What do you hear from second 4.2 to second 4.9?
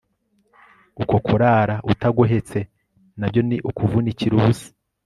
ubusa